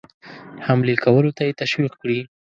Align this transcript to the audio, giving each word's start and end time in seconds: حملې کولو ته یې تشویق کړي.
حملې 0.65 0.95
کولو 1.03 1.31
ته 1.37 1.41
یې 1.47 1.57
تشویق 1.61 1.93
کړي. 2.01 2.19